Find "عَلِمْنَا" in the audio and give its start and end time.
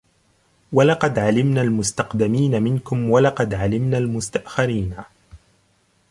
1.19-1.61, 3.53-3.97